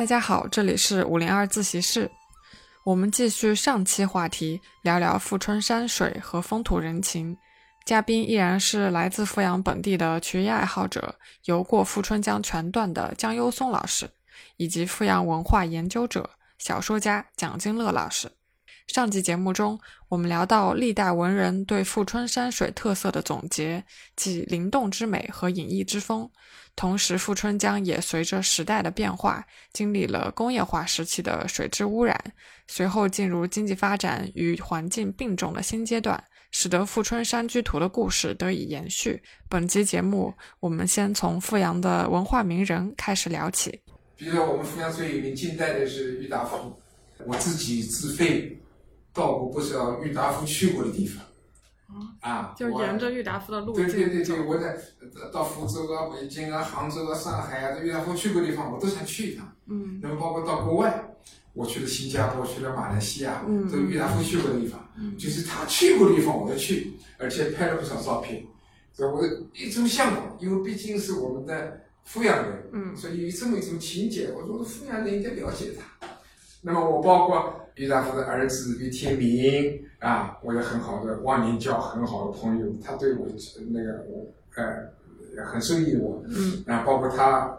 [0.00, 2.10] 大家好，这里是五零二自习室。
[2.84, 7.36] 我们继续上期话题，聊聊富春山水和风土人情。
[7.84, 14.10] 嘉宾依然是来自富阳本地的曲艺爱好者，游过富春江全段的江优松老师，
[14.56, 18.32] 以及富阳文化研究者、小说家蒋金乐老师。
[18.92, 23.84] 上集节目中，我们聊到历代文人对富春山水特色的总结，
[24.16, 26.28] 即灵动之美和隐逸之风。
[26.74, 32.20] 同时，富春江也随着时代的变化，经历了工业化时期的水质污染，
[32.66, 36.20] 随后进入经济发展与环境并重的新阶段，
[36.50, 39.22] 使得富春山居图的故事得以延续。
[39.48, 43.80] 本期节目，我们先从富阳的文化名人开始聊起。
[44.16, 46.76] 比如说，我们富阳最有名近代的是郁达夫，
[47.24, 48.59] 我自己自费。
[49.20, 51.22] 到过不少郁达夫去过的地方，
[52.20, 53.86] 啊，就沿着郁达夫的路径。
[53.86, 54.74] 对对对对，我在
[55.30, 59.46] 到福州啊、北京啊、杭州啊、上海啊，这郁达夫去过的地方，我都想去一趟。
[59.66, 60.00] 嗯。
[60.02, 61.04] 那么包括到国外，
[61.52, 64.80] 我去了新加坡，去了马来西亚，嗯，都郁达夫去过的地方。
[64.96, 65.14] 嗯。
[65.18, 68.42] 就是他去过的地方，我都去，而且拍了不少照片。
[68.96, 76.08] 这我一种向往，因为毕竟是我们的富阳人，嗯，所以有这么一种情节，我说富阳人应该了解他。
[76.62, 83.26] 那么我包括郁达夫的儿子郁天明啊，我有很好的忘年交，很好的朋友，他对我
[83.70, 87.58] 那个我呃很受益我，嗯，啊，包括他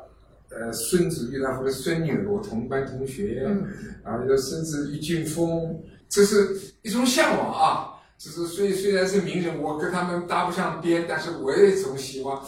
[0.52, 3.66] 呃孙子郁达夫的孙女，我同班同学，嗯，
[4.04, 12.40] 啊，有孙子郁俊峰，这是一种向往啊，就是虽虽然是名人，我跟他们搭不上边，但是我也总希望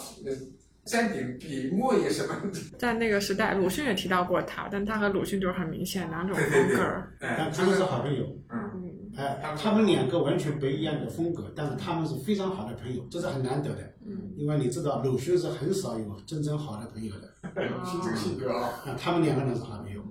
[0.84, 2.34] 沾点笔墨也什么？
[2.78, 7.02] 在那个时代，鲁迅也提到过他，但他和鲁迅就是很明显两种风格。
[7.18, 8.24] 但他们是好朋友。
[8.50, 8.90] 嗯。
[9.16, 13.94] 哎，他们两个完全不一样的风格，但是他们是非常好的朋友，这是很难得的。
[14.04, 14.32] 嗯。
[14.36, 17.30] 因为你知道，鲁迅是很少有真正好的朋友的。
[17.54, 18.84] 鲁迅这个性格啊。
[19.00, 20.02] 他们两个人是好朋友。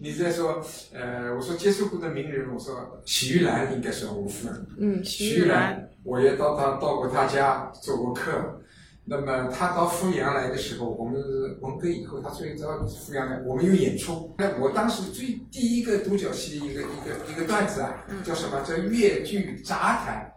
[0.00, 0.62] 你在说，
[0.92, 4.66] 呃，我说接触过的名人，我说许玉兰应该是我夫人。
[4.78, 8.60] 嗯，许玉兰，我也到他到过他家做过客。
[9.04, 11.20] 那么他到阜阳来的时候，我们
[11.60, 14.32] 文革以后，他所以到富阳来，我们有演出。
[14.38, 18.60] 那我当时最第一个独角戏的一个一个一个段子啊，叫什么？
[18.62, 20.32] 叫越剧杂谈。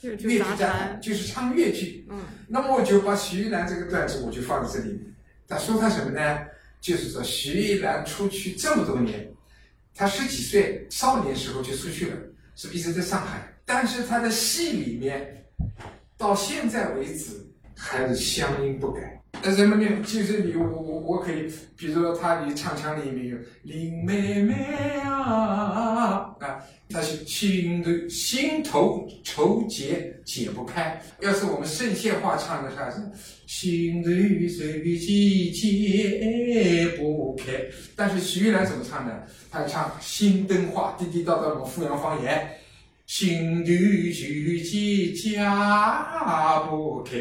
[0.00, 2.06] 越剧杂谈就是唱越剧。
[2.10, 2.18] 嗯。
[2.48, 5.00] 那么我就把徐玉兰这个段子我就放在这里面。
[5.46, 6.38] 他说他什么呢？
[6.80, 9.32] 就是说徐玉兰出去这么多年，
[9.94, 12.16] 他十几岁少年时候就出去了，
[12.56, 13.52] 是一直在上海。
[13.64, 15.44] 但是他的戏里面，
[16.16, 17.47] 到现在为止。
[17.80, 19.86] 还是乡音不改，那什么呢？
[20.04, 24.52] 其实你我我我可以，比如说他的唱腔里面有林妹妹
[25.04, 26.58] 啊啊，
[26.90, 31.00] 他是心头心头愁结解不开。
[31.20, 32.96] 要是我们圣贤话唱的话是
[33.46, 34.56] 心头愁
[34.98, 37.52] 结解不开。
[37.94, 39.26] 但是徐玉兰怎么唱的？
[39.50, 42.48] 他唱新灯话，地地道道的阜阳方言，
[43.06, 45.38] 心头愁结解
[46.68, 47.16] 不开。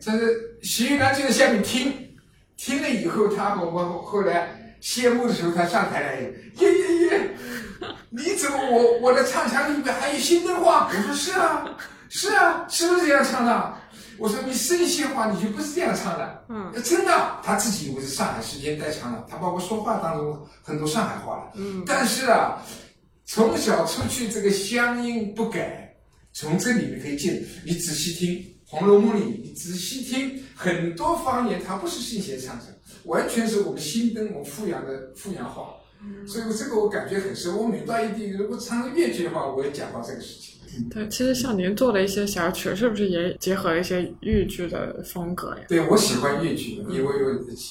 [0.00, 1.92] 这是徐玉兰就在下面听，
[2.56, 7.30] 听了以后，他我我后来谢幕的时候，他上台来，耶耶耶，
[8.10, 10.88] 你怎么我我的唱腔里面还有新的话？
[10.88, 11.76] 我说是啊，
[12.08, 13.74] 是啊，是不是这样唱的？
[14.16, 22.60] 我说你生些话你就不是这样唱的，嗯，真的，他自己以为是上海时间太长了，他包括说话当中很多上海话了，嗯，但是啊，
[23.26, 25.94] 从小出去这个乡音不改，
[26.32, 28.42] 从这里面可以见，你仔细听。
[28.70, 32.68] 《红楼梦》里，你仔细听，很多方言它不是信贤唱成，
[33.04, 35.74] 完全是我们新登我们阜阳的富阳话。
[36.26, 37.56] 所以这个我感觉很深。
[37.56, 40.88] 我每到一地，如果唱个越剧的话，我也讲到这个事情。
[40.90, 45.64] 对，其实像您做的一些小曲，是不是也结合了一些豫剧的风格呀？
[45.66, 47.14] 对，我喜欢豫剧，因为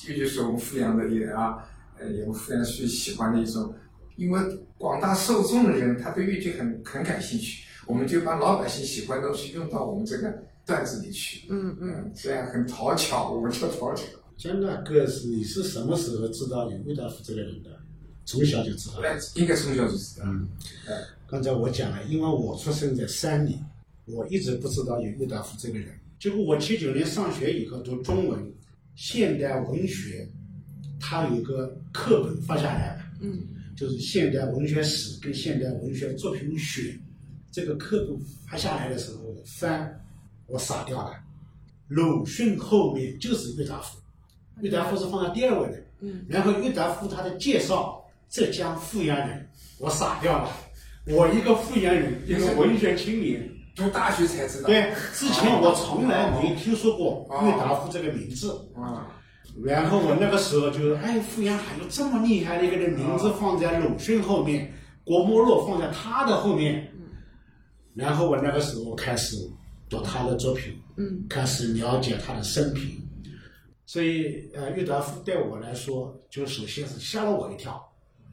[0.08, 1.58] 豫剧是我们阜阳的也啊，
[2.00, 3.72] 呃，我们阜阳最喜欢的一种。
[4.16, 4.42] 因为
[4.80, 10.44] 广大受众的人，他对豫剧很很感兴趣，我们就把老百姓喜欢的东西用到我们这个。
[10.68, 14.04] 段子里去，嗯嗯，这样很讨巧，我们叫讨巧。
[14.38, 17.70] 江大哥是你是什么时候知道有郁达夫这个人的？
[18.26, 19.02] 从小就知道？
[19.36, 20.26] 应该从小就知道。
[20.28, 20.48] 嗯，
[21.26, 23.58] 刚才我讲了，因为我出生在山里，
[24.06, 25.88] 我一直不知道有郁达夫这个人。
[26.20, 28.54] 结果我七九年上学以后读中文，
[28.96, 30.30] 现代文学，
[31.00, 33.40] 他有个课本发下来了，嗯，
[33.78, 37.00] 就是现代文学史跟现代文学作品选，
[37.52, 40.04] 这个课本发下来的时候翻。
[40.48, 41.14] 我傻掉了，
[41.88, 43.98] 鲁迅后面就是郁达夫，
[44.62, 45.84] 郁达夫是放在第二位的。
[46.00, 46.26] 嗯。
[46.30, 49.50] 然后郁达夫他的介绍，浙江富阳人，
[49.80, 50.50] 我傻掉了。
[51.08, 54.68] 我一个富阳人，一个文学青年，读大学才知道。
[54.68, 58.52] 对，之前我从来没听说过郁达夫这个名字。
[58.76, 59.08] 啊。
[59.64, 64.72] 然后我那个时候就是，哎，傅阳还有这么厉害的一个人，名字放在鲁迅后面，
[65.04, 66.88] 郭沫若放在他的后面。
[67.96, 69.36] 然后我那个时候开始
[69.90, 72.92] 读他的作品，嗯，开始了解他的生平。
[73.86, 77.82] 所以，呃，郁达夫对我来说，就首先是吓了我一跳。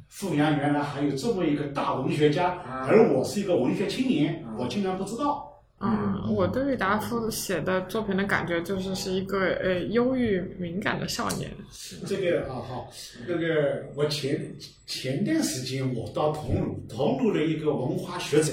[0.08, 2.50] 富阳原来还有这么一个大文学家，
[2.88, 5.50] 而我是一个文学青年，我竟然不知道。
[5.80, 11.50] 嗯，我对郁达夫写的作品的感觉就是是一个呃忧郁敏感的少年。
[12.06, 12.88] 这个啊好，
[13.26, 14.54] 那个我前
[14.86, 18.52] 前段时间我到桐庐，桐庐的一个文化学者，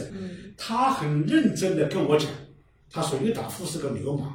[0.57, 2.29] 他很认真的跟我讲，
[2.91, 4.31] 他说郁达夫是个流氓，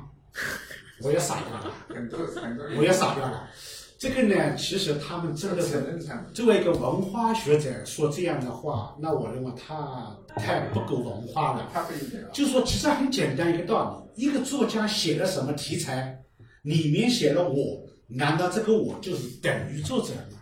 [1.03, 3.49] 我也傻掉了， 很多很多，我也傻掉了。
[3.99, 5.83] 这个呢，其实他们真的是
[6.35, 11.71] 作为一个文化学者说这样的话，那我认为他太不够文化了。
[12.33, 16.23] 就说其实很简单一个道理，一个作家写了什么题材，
[16.63, 20.39] 里面写了我，难道这个我就是等于作者吗？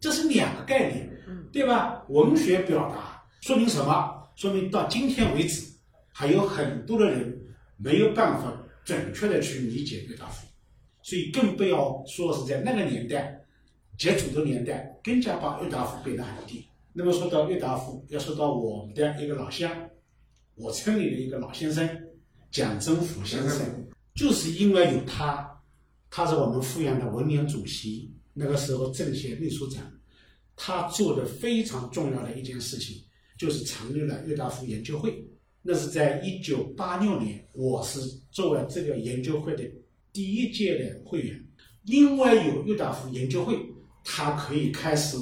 [0.00, 1.08] 这是两个概念，
[1.52, 2.02] 对吧？
[2.08, 4.28] 文学表达说明什么？
[4.34, 5.62] 说明到今天为止，
[6.12, 7.36] 还有很多的人
[7.76, 10.46] 没有办法准确的去理解郁达夫。
[11.02, 13.44] 所以更不要说是在那个年代，
[13.98, 16.64] 接触的年代，更加把郁达夫贬得很低。
[16.92, 19.68] 那么说到郁达夫，要说到我们的一个老乡，
[20.54, 21.88] 我村里的一个老先生
[22.50, 23.66] 蒋征甫先生，
[24.14, 25.50] 就是因为有他，
[26.10, 29.82] 他是我们阜阳的文联主席，那个时候政协秘书长，
[30.54, 33.02] 他做的非常重要的一件事情，
[33.38, 35.26] 就是成立了郁达夫研究会。
[35.62, 38.00] 那是在一九八六年，我是
[38.30, 39.62] 作为这个研究会的。
[40.12, 41.42] 第一届的会员，
[41.84, 43.56] 因为有郁达夫研究会，
[44.04, 45.16] 他可以开始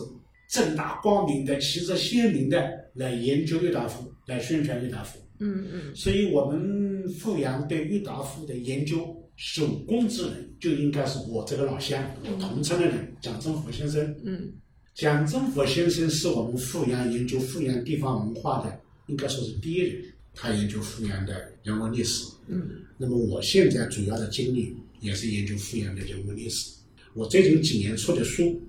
[0.49, 5.17] 正大光明的、旗帜鲜明的来研究郁达夫，来宣传郁达夫。
[5.39, 5.95] 嗯嗯。
[5.95, 14.03] 所以，我们阜阳对郁达夫的研究首功之人，就应该是我这个老乡，我同村的人蒋征甫先生。
[14.25, 14.53] 嗯。
[14.95, 20.03] 蒋征甫先生是我们阜阳研究阜阳地方文化的，应该说是第一人。
[20.41, 22.25] 他研究阜阳的人文历史。
[22.49, 22.71] 嗯。
[22.97, 24.75] 那么，我现在主要的精力。
[25.01, 26.71] 也是研究阜阳的人文历史。
[27.15, 28.61] 我最近几年出的书，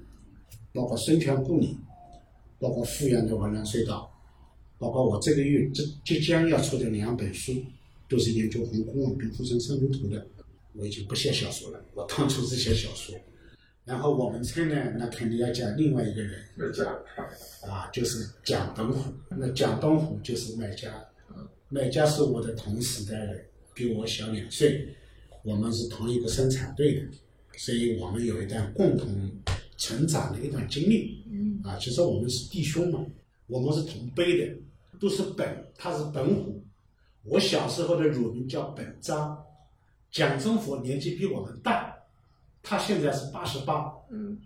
[0.72, 1.68] 包括《孙权故里》，
[2.58, 4.10] 包括阜阳的文澜隧道，
[4.78, 7.54] 包括我这个月即即将要出的两本书，
[8.08, 10.26] 都是研究红公望跟富春生平图的。
[10.72, 13.14] 我已经不写小说了，我当初是写小说。
[13.84, 16.42] 然后我们村呢，那肯定要讲另外一个人，
[17.68, 19.12] 啊，就是蒋东虎。
[19.30, 21.04] 那蒋东虎就是麦家，
[21.74, 24.94] 麦家是我的同时代的，比我小两岁。
[25.42, 27.02] 我们是同一个生产队的，
[27.58, 29.32] 所以我们有一段共同
[29.78, 31.24] 成长的一段经历。
[31.32, 33.06] 嗯，啊，其实我们是弟兄嘛，
[33.48, 34.54] 我们是同辈的，
[35.00, 36.62] 都是本，他是本虎。
[37.24, 39.42] 我小时候的乳名叫本章，
[40.12, 41.96] 蒋征甫年纪比我们大，
[42.62, 43.92] 他现在是八十八。
[44.12, 44.38] 嗯，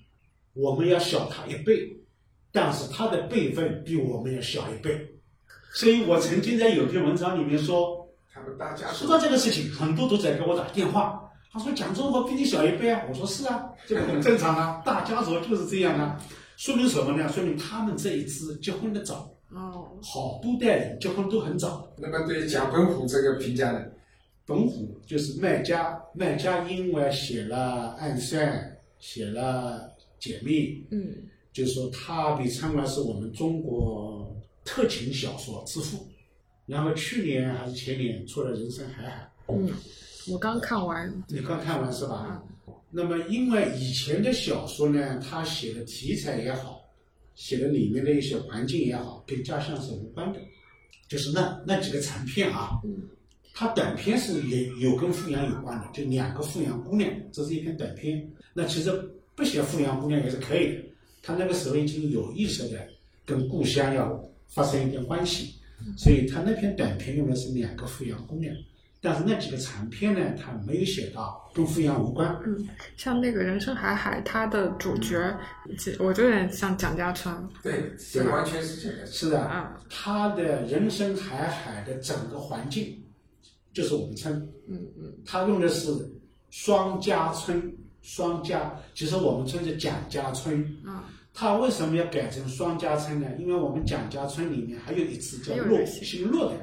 [0.54, 1.92] 我们要小他一辈，
[2.52, 5.15] 但是他的辈分比我们要小一倍，
[5.76, 8.04] 所以我曾经在有篇文章里面说。
[8.60, 11.20] 大家说到这个事情，很多读者给我打电话，
[11.52, 13.02] 他说蒋中国比你小一辈啊。
[13.10, 16.22] 我说是啊，这个很正常啊，大家族就是这样啊。
[16.58, 17.28] 说明什么呢？
[17.30, 19.30] 说明他们这一支结婚的早。
[19.50, 19.90] 哦。
[20.04, 21.90] 好多代人结婚都很早。
[21.98, 23.84] 那么对蒋本虎这个评价呢？
[24.46, 28.48] 本虎就是麦家，麦家因为写了《暗算》，
[29.00, 29.92] 写了
[30.24, 31.16] 《解密》，嗯，
[31.52, 34.25] 就是说他被称为是我们中国
[34.66, 36.06] 特情小说之父。
[36.66, 39.32] 然后去年还是前年出了《人生海海》。
[39.56, 39.72] 嗯，
[40.28, 41.24] 我刚看完。
[41.30, 42.44] 你刚看完是吧？
[42.90, 46.82] 那么因为以前的小说呢，他写的题材也好，
[47.36, 50.40] 写的里面的一些环境也好，跟家乡是无关的，
[51.08, 52.82] 就是那那几个长篇啊。
[52.84, 53.08] 嗯。
[53.58, 58.30] 他短篇是也有跟富阳有关的，就两个富阳姑娘，这是一篇短篇。
[58.54, 58.92] 那其实
[59.34, 60.84] 不写富阳姑娘也是可以的。
[61.22, 62.86] 他那个时候已经有意识的
[63.26, 65.56] 跟故乡要发生一点关系。
[65.98, 68.56] 所以他那篇短篇用的是两个阜阳姑娘，
[69.02, 72.34] 但是那几个长篇呢，他没有写到跟阜阳无关。
[72.46, 75.38] 嗯，像那个人生海海，他的主角，
[76.00, 77.36] 我觉得有点像蒋家村。
[77.62, 79.06] 对，这完全是这个。
[79.06, 83.04] 是的，啊，他的人生海海的整个环境
[83.74, 84.34] 就是我们村。
[84.68, 85.14] 嗯嗯。
[85.26, 85.92] 他用的是
[86.50, 87.62] 双家村，
[88.02, 90.64] 双家，其实我们村是蒋家村。
[90.86, 91.04] 啊。
[91.38, 93.28] 他为什么要改成双家村呢？
[93.38, 96.56] 因为我们蒋家村里面还有一次叫骆，姓骆的，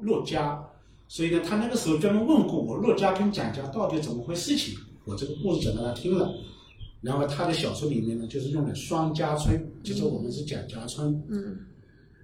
[0.00, 0.62] 骆家，
[1.08, 4.78] 所以呢，他那个时候专门问过我，骆家跟蒋家到底怎么回事情？
[5.06, 6.30] 我这个故事讲给他听了，
[7.00, 11.10] 然后他的小说里面呢，就是用了双家村，就是我们是蒋家村。
[11.30, 11.56] 嗯。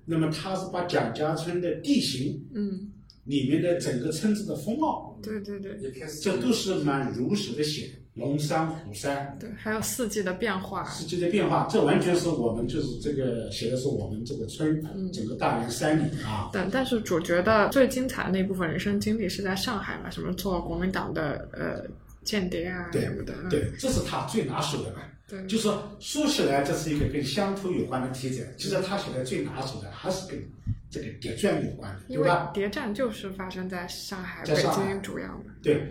[0.05, 2.93] 那么他是把蒋家村的地形，嗯，
[3.25, 5.77] 里面的整个村子的风貌，对对对，
[6.23, 7.93] 这都是蛮如实的写的。
[8.17, 14.83] 龙山、虎山，对，还有四季的变化，四季的变化，这完全是我们就是这个写的是我们这个村，
[15.13, 16.49] 整个大连山里啊。
[16.51, 20.09] 但，但是主角的最精彩的那部分人生经历是在上海嘛？
[20.09, 21.85] 什么做国民党的呃
[22.25, 23.35] 间谍啊什么的。
[23.51, 25.03] 对，这是他最拿手的嘛。
[25.29, 30.43] 对，就说说起来，这是一个跟乡土有关的题材，其实他写的最拿手的还是跟
[30.89, 32.51] 这个谍战有关的，对吧？
[32.55, 35.45] 谍战就是发生在上海、北京主要嘛。
[35.63, 35.87] 对，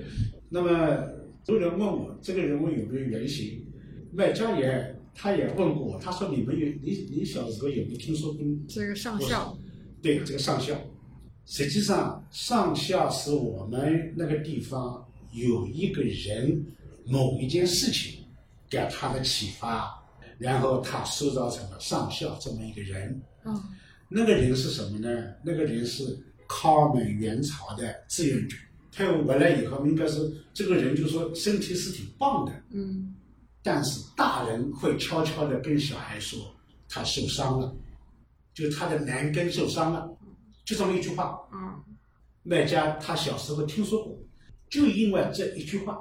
[0.49, 1.07] 那么。
[1.47, 3.65] 有人问我这个人物有没有原型，
[4.11, 9.57] 卖家也他也问过我，他说你们有你你小时候有没有听说过这个上校？
[10.01, 10.75] 对，这个上校，
[11.45, 16.65] 实际上上校是我们那个地方有一个人
[17.05, 18.23] 某一件事情
[18.69, 20.03] 给他的启发，
[20.37, 23.21] 然后他塑造成了上校这么一个人。
[23.45, 23.61] 嗯，
[24.09, 25.33] 那个人是什么呢？
[25.43, 28.47] 那个人是抗美援朝的志愿
[28.95, 29.05] 军。
[29.05, 33.15] 他回来以后，应该是这个人，就说身体是挺棒的，嗯，
[33.61, 36.39] 但是大人会悄悄的跟小孩说，
[36.87, 37.75] 他受伤了，
[38.53, 40.09] 就他的男根受伤了，
[40.63, 41.83] 就这么一句话，嗯，
[42.43, 44.17] 麦家他小时候听说过，
[44.69, 45.99] 就因为这一句话。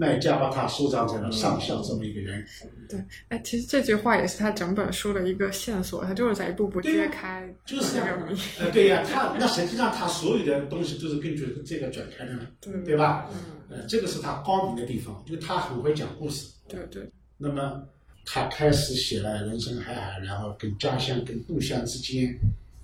[0.00, 2.42] 卖家把他收藏成了上校这么一个人。
[2.88, 8.40] 对，哎，其实这句话也是他整本书的一个线索，他就是在一步步揭开就是这个谜。
[8.58, 13.28] 呃，对呀，他那实际上他所有的东西都是根据这个展开的，对对吧？
[13.30, 16.48] 嗯，呃，这个是他高明的地方，就他很会讲故事。
[16.66, 17.06] 对对。
[17.36, 17.86] 那么
[18.24, 22.34] 他开始写了人生海海，然后跟家乡、跟故乡之间，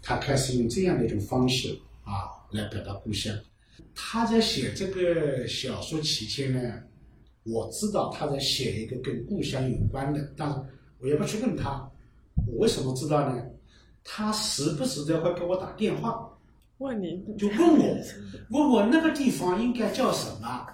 [0.03, 3.35] 他开始用这样的一种方式啊来表达故乡。
[3.95, 6.61] 他在写这个小说期间呢。
[7.47, 10.57] 我知道他在写一个跟故乡有关的，但是
[11.01, 11.89] 我也不去问他，
[12.47, 13.43] 我为什么知道呢？
[14.03, 16.29] 他时不时的会给我打电话，
[16.79, 17.97] 问你，就问我，
[18.51, 20.67] 问我那个地方应该叫什么？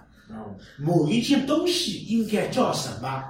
[0.78, 3.22] 某一件东西应该叫什么？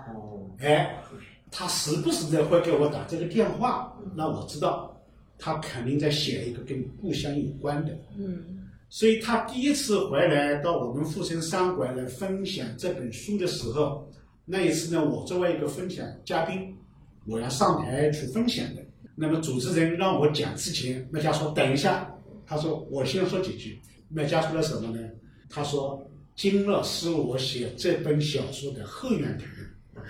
[0.60, 1.02] 哎，
[1.50, 5.00] 他时不时的会给我打这个电话，那我知道
[5.38, 7.92] 他肯定在写一个跟故乡有关的。
[8.16, 8.61] 嗯。
[8.92, 14.06] 所以他第一次回来到我们富春山馆来分享这本书的时候，
[14.44, 16.76] 那一次呢，我作为一个分享嘉宾，
[17.24, 18.84] 我要上台去分享的。
[19.14, 22.06] 那么主持人让我讲之前，麦家说等一下，
[22.46, 23.80] 他说我先说几句。
[24.10, 25.08] 麦家说了什么呢？
[25.48, 26.06] 他说
[26.36, 30.04] 金乐是我写这本小说的后援团，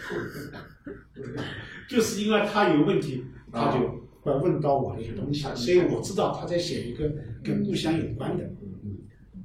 [1.89, 3.23] 就是因为他有问题，
[3.53, 3.79] 他就
[4.23, 7.09] 会问到我一些东西，所以我知道他在写一个
[7.45, 8.45] 跟故乡有关的。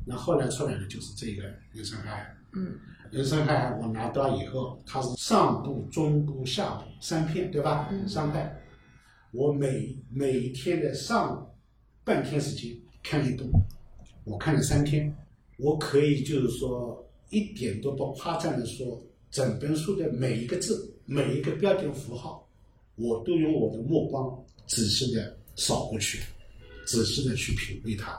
[0.09, 2.37] 那后来出来的就是这个人生海海。
[2.53, 2.79] 嗯，
[3.11, 7.89] 人生海海我拿到以后，它是上部、中部、下部三片，对吧？
[7.91, 8.07] 嗯。
[8.07, 8.57] 三派，
[9.31, 11.45] 我每每一天的上
[12.05, 12.73] 半天时间
[13.03, 13.51] 看一部，
[14.23, 15.13] 我看了三天，
[15.57, 22.47] 我可以就是说一点都不夸张的说，整本书的每一个字、每一个标点符号，
[22.95, 26.23] 我都用我的目光仔细的扫过去，
[26.85, 28.17] 仔细的去品味它。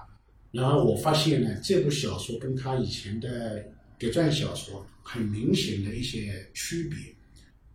[0.51, 3.63] 然后我发现呢，这部小说跟他以前的
[3.99, 6.99] 谍战小说很明显的一些区别，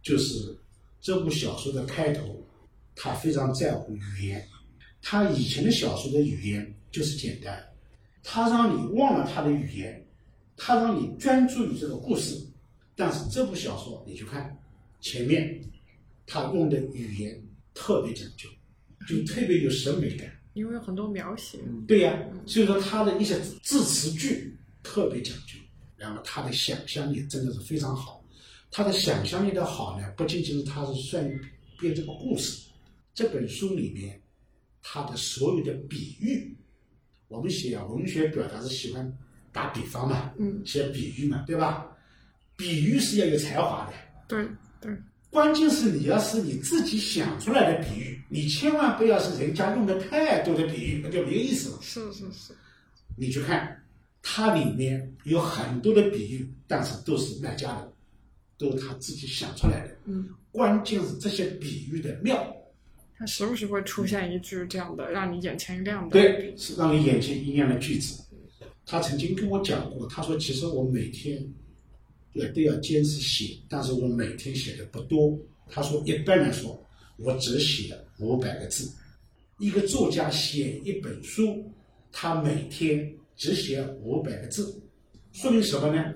[0.01, 0.58] 就是
[1.00, 2.44] 这部小说的开头，
[2.96, 4.44] 他非常在乎语言。
[5.01, 7.63] 他以前的小说的语言就是简单，
[8.24, 10.03] 他让你忘了他的语言，
[10.58, 12.36] 他让你专注于这个故事。
[12.96, 14.58] 但是这部小说你去看
[15.01, 15.62] 前面，
[16.25, 17.39] 他用的语言
[17.74, 18.50] 特别讲究，
[19.08, 20.32] 就特别有审美感。
[20.54, 25.58] 因为有很多描写，对呀，所以说他的一些字词句特别讲究，
[25.98, 28.24] 然后他的想象力真的是非常好。
[28.72, 31.40] 他的想象力的好呢，不仅仅是他是善于
[31.80, 32.68] 编这个故事，
[33.14, 34.20] 这本书里面
[34.82, 36.56] 他的所有的比喻，
[37.28, 39.18] 我们写文学表达是喜欢
[39.52, 41.88] 打比方嘛，嗯，写比喻嘛，对吧？
[42.56, 43.94] 比喻是要有才华的，
[44.28, 44.48] 对
[44.80, 44.96] 对。
[45.34, 51.80] 关键是你要是你自己想出来的比喻，你千万不要是人家用的太多的比喻，那就没意思了。
[51.82, 52.54] 是是是，
[53.18, 53.84] 你去看，
[54.22, 57.92] 它里面有很多的比喻，但是都是卖家的，
[58.60, 59.98] 都是他自己想出来的。
[60.06, 62.56] 嗯，关键是这些比喻的妙，
[63.18, 68.22] 它时不时会出现一句这样的让你眼前一亮的，对，是让你眼前一亮的句子。
[68.86, 71.44] 他曾经跟我讲过，他说其实我每天。
[72.34, 75.38] 也都要坚持写，但是我每天写的不多。
[75.70, 76.80] 他说，一般来说，
[77.18, 78.92] 我只写了五百个字。
[79.60, 81.63] 一个作家写一本书，
[82.12, 84.75] 他每天只写五百个字，
[85.32, 86.13] 说明什么呢？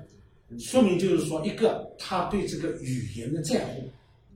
[0.59, 3.83] 说明就是说，一个他对这个语言的在乎，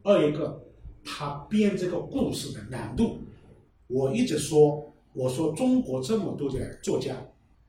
[0.04, 0.62] 二一个
[1.04, 3.20] 他编这个故事的难度。
[3.88, 7.16] 我一直说，我说中国这么多的作家，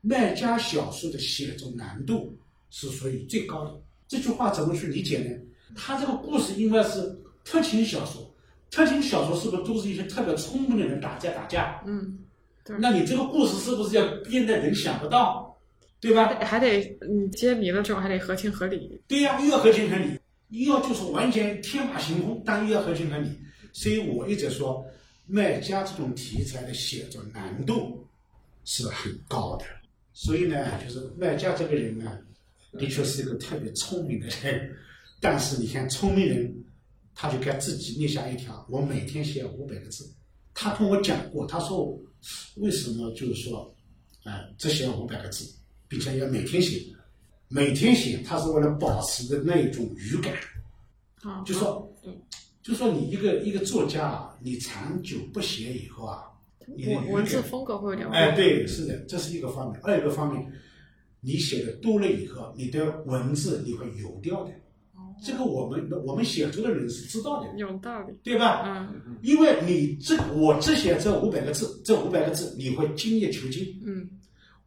[0.01, 2.33] 卖家小说的写作难度
[2.69, 3.81] 是属于最高的。
[4.13, 5.35] 这句话怎么去理解呢？
[5.75, 7.01] 他这个故事应该是
[7.43, 8.31] 特情小说，
[8.69, 11.83] 特情小说是不是都是一些特别聪明的人打架打架？
[11.87, 12.19] 嗯，
[12.63, 15.57] 对那你这个故事是不是要编的人想不到，
[15.99, 16.27] 对吧？
[16.41, 19.01] 还得你揭谜了之后还得合情合理。
[19.07, 23.29] 对呀、又要合情合理，又要就是完全天马行空，但又要合情合理。
[23.71, 24.85] 所以我一直说，
[25.25, 28.05] 麦家这种题材的写作难度
[28.63, 29.65] 是很高的。
[30.13, 32.15] 所以呢，就是麦家这个人呢，
[32.77, 34.71] 的确是一个特别聪明的人，
[35.19, 36.53] 但是你看聪明人，
[37.15, 40.09] 他就该自己立下一条，我每天写五百个字。
[40.53, 41.99] 他跟我讲过，他说
[42.55, 43.75] 为什么就是说，
[44.23, 45.45] 啊、只写五百个字，
[45.87, 46.81] 并且要每天写。
[47.49, 50.33] 每天写，他是为了保持的那种语感，
[51.21, 51.87] 啊，就说，
[52.63, 56.23] 就说你一个一个作家啊，你长久不写以后啊，
[56.65, 59.79] 你的文文字，风格会有点哎，对，是的，这是一个方面。
[59.83, 60.51] 二一个方面，
[61.23, 64.51] 你写的多了以后，你的文字你会油掉的。
[65.25, 68.13] 这个我们我们写作的人是知道的，有道理。
[68.23, 68.89] 对吧？
[69.05, 73.65] 嗯因为你这我只写这五百个字，这五百个字你会精益求精。
[73.85, 74.09] 嗯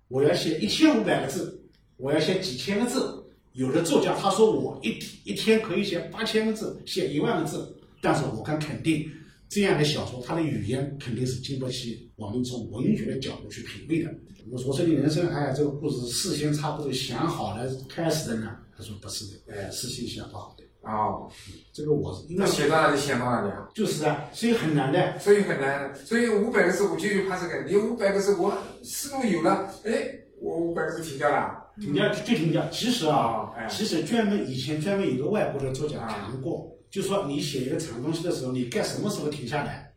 [0.08, 1.62] 我要写一千五百个字，
[1.98, 3.22] 我要写几千个字。
[3.52, 9.10] 有的作家他说我一一天可以写八千个字，写一万个字，但是我敢肯定，
[9.48, 14.12] 这样的小说它的语言肯定是经不起我们从文学的角度去品味的。
[14.50, 18.56] 我我说你人生哎，这个故事事先差不多想好了开始的呢？
[18.76, 20.64] 他说不是的，哎事先想不好的。
[20.88, 21.28] 哦，
[21.72, 23.68] 这个我是因为那写到哪里写到哪里啊？
[23.74, 25.18] 就是啊，所以很难的。
[25.18, 31.64] 所以很难，所以五百个字我就怕这个，你五百个字我思路有了，哎，我五百个字停掉了。
[31.80, 32.68] 停掉就停掉。
[32.70, 39.92] 其实啊哦，哎其实专门以前专门有个外国的作家谈过，就说你写一个长东西的时候，你该什么时候停下来？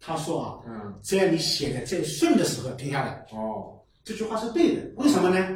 [0.00, 3.26] 他说啊，嗯，只要你写的最顺的时候停下来。
[3.30, 5.46] 哦，这句话是对的，为什么呢？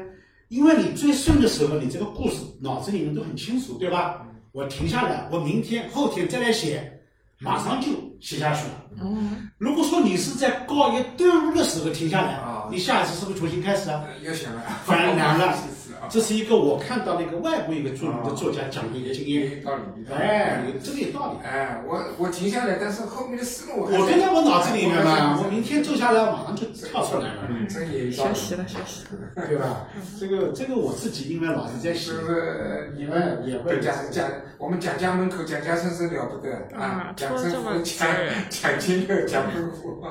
[0.49, 4.27] 因为你最顺的时候，你这个故事脑子里面都很清楚，对吧？
[4.53, 7.01] 我停下来，我明天、后天再来写，
[7.39, 7.89] 马上就
[8.21, 8.85] 写下去了。
[9.03, 14.05] 嗯如果说你是在告一段落的时候停下来啊，你下一次是不是重新开始啊？
[14.23, 15.57] 又写了，反而难了
[16.11, 19.63] 这是一个我看到那个外国一个著名的作家讲的一个经验。
[20.11, 21.47] 哎，这个有道理。
[21.47, 28.35] 哎，我我停下来，但是后面的思路我我跟在我脑子里面嘛，我我明天坐下来马上就跳出来了，嗯，这也有道理。
[28.35, 29.47] 学习了学习了。
[29.47, 29.89] 对吧？
[30.19, 38.09] 这个这个我自己因为老是在写是，不是你们也会蒋蒋我们蒋家门口蒋家村是了不得啊啊，蒋政说这么府蒋
[38.49, 40.03] 蒋经六蒋政府，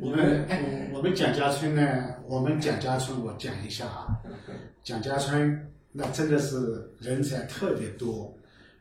[0.00, 0.46] 我们
[0.92, 1.82] 我们蒋家村呢，
[2.26, 4.08] 我们蒋家村我讲一下啊，
[4.82, 8.36] 蒋家村那真的是人才特别多，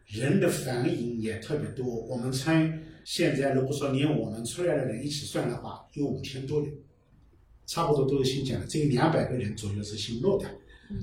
[0.08, 1.86] 人的繁衍也特别多。
[1.86, 6.72] 我们村现在如果说连我们出来的人一起算的话，有五千多人，
[7.66, 10.46] 差不多都是姓蒋的，只有两百个人左右是姓骆的。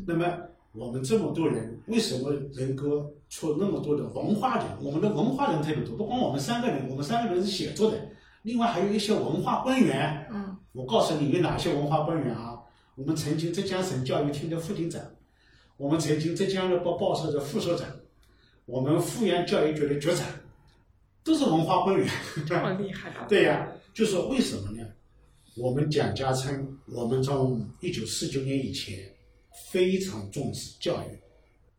[0.06, 0.38] 那么
[0.72, 4.66] 我们这么多人，为什么能够出那么多的文化人？
[4.82, 7.98] 我们的文化人特别多，不光我们三个人，我们三个人是写作的，
[8.42, 10.26] 另外还有一些文化官员。
[10.32, 12.49] 嗯我告诉你有哪些文化官员啊？
[13.00, 15.00] 我们曾经浙江省教育厅的副厅长，
[15.78, 17.88] 我们曾经浙江日报报社的副社长，
[18.66, 20.26] 我们富阳教育局的局长，
[21.24, 22.06] 都是文化官员。
[22.46, 23.24] 这么厉害啊！
[23.26, 24.86] 对呀、就是为什么呢？
[25.56, 28.98] 我们蒋家村，我们从一九四九年以前
[29.72, 31.18] 非常重视教育，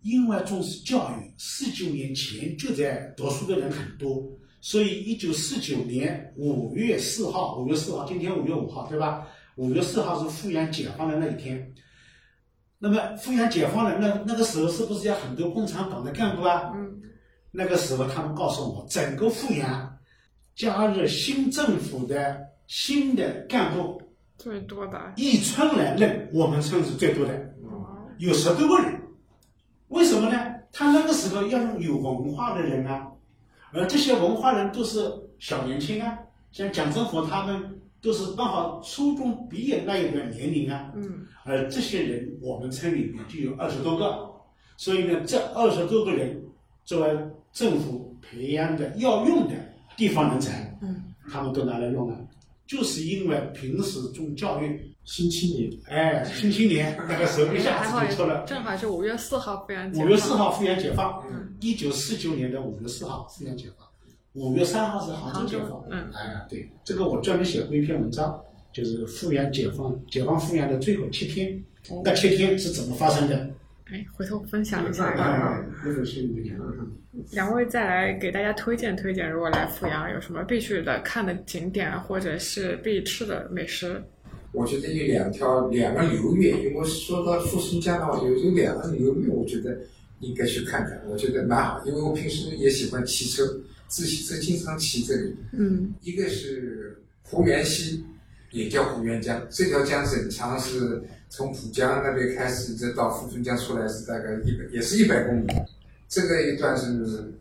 [0.02, 4.28] 因为重视教育，四九年前就在读书的人很多，
[4.60, 9.28] 所以一九四九年五月四号，五月四号，今天五月五号，对吧？
[9.56, 11.74] 五月四号是阜阳解放的那一天。
[12.80, 16.72] 那么阜阳解放了，那那个时候是不是有很多共产党的干部啊？
[16.76, 17.02] 嗯
[17.54, 19.98] 那个时候他们告诉我，整个阜阳
[20.56, 24.02] 加入新政府的新的干部，
[24.38, 27.34] 最多的一村来认，我们村是最多的，
[27.70, 29.02] 哦有十多个人。
[29.90, 30.40] 为什么呢？
[30.72, 33.06] 他那个时候要用有文化的人啊，
[33.74, 36.18] 而这些文化人都是小年轻啊，
[36.54, 41.28] 像蒋正国他们都是刚好初中毕业那一个年龄啊，嗯。
[41.44, 44.30] 而这些人我们村里面就有二十多个，
[44.78, 46.42] 所以呢，这二十多个人
[46.84, 47.18] 作为
[47.52, 49.54] 政府培养的要用的
[49.96, 51.04] 地方人才，嗯。
[51.32, 52.18] 他们都拿来用了，
[52.66, 58.44] 就是因为平时重教育，新青年，哎，新青年那个时候一下子就出了。
[58.46, 61.24] 正好是五月四号复员解五放月四号复员解放。
[61.32, 63.88] 嗯，一九四九年的五月四号复员解放，
[64.34, 65.84] 五月三号是杭州解放。
[65.90, 68.40] 嗯哎，对，这个我专门写过一篇文章，
[68.72, 71.62] 就是阜阳解放，解放阜阳的最后七天，
[72.04, 73.50] 那七天是怎么发生的？
[73.92, 75.06] 哎，回头分享一下。
[75.06, 76.72] 哎，那个是那个。
[77.32, 84.02] 两位再来给大家推荐推荐，如果来阜阳有什么必须的看的景点，或者是必吃的美食？
[84.54, 89.78] 我觉得有两条两个流域，因为说到复兴家的话，有有两个流域，我觉得
[90.22, 93.44] 应该去看看，我觉得蛮好，因为我平时也喜欢骑车，
[93.92, 95.36] 自行车经常骑这里。
[95.52, 98.04] 嗯一个是湖源溪，
[98.52, 105.54] 也叫湖源江，这条江是很长，是从浦江那边开始，再到富春江出来是大概一百，也是一百公里。
[106.08, 106.86] 这个一段是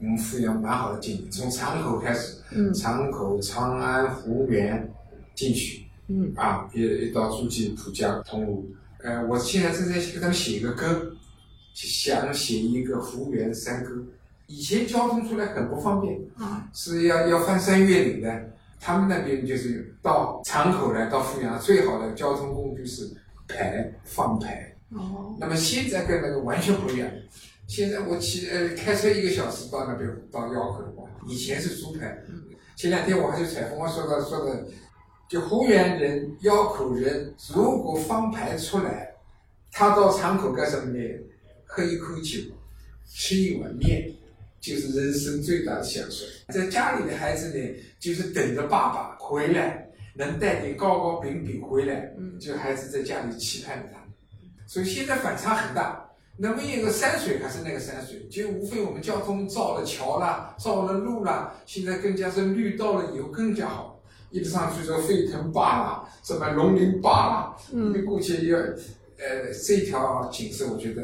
[0.00, 4.92] 我们富阳蛮好的景点，从长口开始，嗯长口、长安、湖源
[5.36, 8.64] 进去，嗯啊，一一到诸暨、浦江、桐庐。
[9.02, 11.16] 呃，我现在正在给他们写一个歌，
[11.74, 14.04] 想写一个湖源山歌。
[14.50, 18.50] 以前交通出来很不方便，啊是要要翻山越岭的。
[18.80, 23.08] 他们那边就是到长口来到富阳，最好的交通工具是
[23.46, 24.74] 牌放牌。
[24.88, 27.08] 哦那么现在跟那个完全不一样。
[27.68, 30.82] 现在我骑呃开车一个小时到那边到腰口
[31.28, 32.18] 以前是租牌。
[32.74, 34.66] 前两天我还去采访，我说的说的，
[35.28, 39.12] 就湖源人、腰口人，如果方牌出来，
[39.70, 40.98] 他到长口干什么呢？
[41.66, 42.40] 喝一口酒，
[43.06, 44.10] 吃一碗面，
[44.60, 46.24] 就是人生最大的享受。
[46.52, 53.98] 在家里的孩子呢，就是等着爸爸回来，能带点糕糕饼饼回来，嗯就孩子在家里期盼着他。
[54.66, 56.06] 所以现在反差很大。
[56.42, 64.00] 那么一个山水还是那个山水，就无非我们交通造了桥啦，造了路啦，现在更加是绿道了以后更加好。
[64.30, 71.02] 一上去说沸腾坝啦，什么龙鳞坝啦，嗯你过去要，呃，这条景色我觉得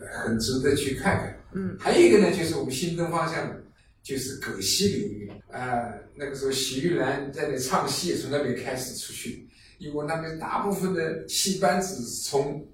[0.00, 1.37] 呃很值得去看看。
[1.58, 3.60] 嗯还有一个呢，就是我们新东方向的，
[4.02, 5.32] 就是葛溪流域。
[5.50, 12.64] 啊、那个时候徐玉兰在那唱戏，从那边开始出去，因为那边大部分的戏班子从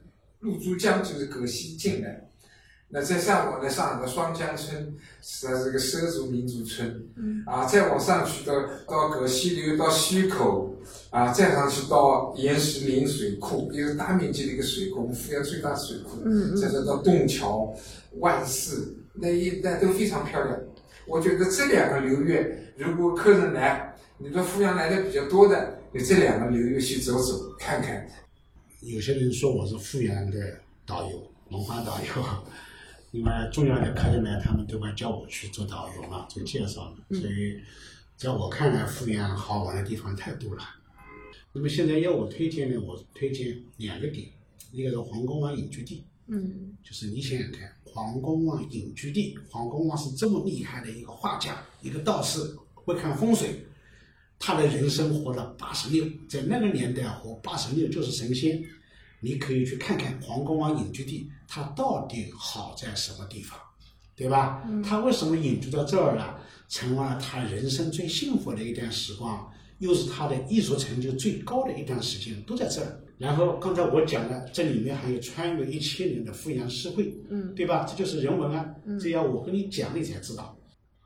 [0.41, 2.21] 露珠江，就是葛溪进来。
[2.89, 7.03] 那再上往呢，上海的双江村，是这个畲族民族村。
[7.17, 8.55] 嗯啊，再往上去到
[8.87, 10.77] 到葛溪流，到溪口，
[11.11, 16.21] 啊，再上去到岩石林水库，也是大面积的一个水库，我们阜阳最大的水库。
[16.25, 17.75] 嗯再到到洞桥、
[18.19, 20.61] 万寺那一带都非常漂亮。
[21.07, 22.47] 我觉得这两个流域，
[22.77, 28.09] 如果客人来，你说富阳来的比较多的，你这两个流域去走走看看。
[28.81, 30.39] 有些人说我是富阳的
[30.87, 32.45] 导游，文化导游。
[33.13, 36.99] 另外重要的客人呢，他们都会叫我去做导游嘛，做介绍嘛。
[37.11, 37.61] 所以，
[38.17, 40.63] 在我看来，富阳好玩的地方太多了。
[41.53, 44.27] 那么现在要我推荐呢，我推荐两个点，
[44.73, 53.65] 一个是黄公湾隐居地，嗯就是你想想看，黄公望隐居地，黄公望是这么厉害的一个画家，一个道士，会看风水。
[54.39, 58.63] 他的人生活了八十六，在那个年代活八十六就是神仙。
[59.21, 63.59] 你可以去看看黄公望隐居地，他到底好在什么地方，
[64.15, 64.63] 对吧？
[64.85, 73.01] 他为什么隐居到这儿了，成为了他人生最幸福的一段时光，又是他的艺术成就最高的一段时间，都在这儿。
[73.17, 77.85] 然后刚才我讲了，这里面还有穿越一千年的阜阳诗会，嗯对吧？
[77.85, 80.57] 这就是人文啊，这要我跟你讲，你才知道。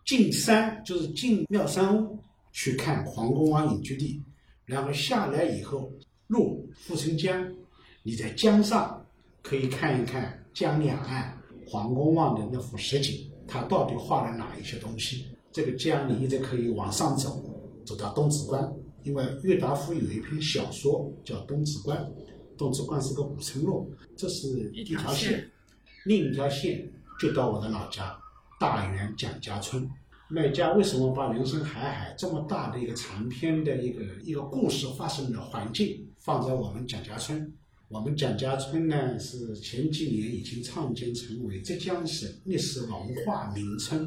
[0.06, 2.18] 进山就是进妙山屋
[2.52, 4.22] 去看黄公望隐居地，
[4.64, 5.92] 然后下来以后
[6.26, 7.46] 入富春江，
[8.02, 9.04] 你在江上
[9.42, 15.26] 可以看一看江两岸黄公望的那幅实景，他到底画了哪一些东西。
[15.52, 17.44] 这个江你一直可以往上走，
[17.84, 18.66] 走到东子关，
[19.08, 21.98] 因为郁达夫有一篇小说叫《东子观》，
[22.58, 25.50] 东子观是个古村落，这是一条线线。
[26.04, 26.86] 另一条线
[27.18, 28.14] 就到我的老家
[28.60, 29.88] 大原蒋家村。
[30.28, 37.50] 麦家为什么把人生海海这么大的一个长篇的一个一个故事发生的环境放在我们蒋家村？
[37.88, 42.92] 我们蒋家村呢是前几年已经创建成为浙江省历史文
[43.24, 44.06] 化名村，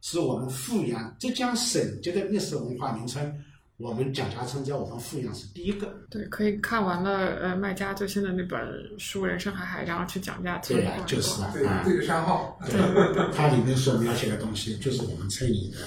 [0.00, 3.32] 是我们富阳浙江省级的历史文化名村。
[3.82, 5.92] 我们蒋家村在我们富阳是第一个。
[6.08, 8.60] 对，可以看完了呃麦家最新的那本
[8.96, 12.56] 书《人生海海》，然后去蒋家村对就是啊，这个山号。
[12.70, 12.80] 对
[13.34, 15.78] 它里面所描写的东西，就是我们村里的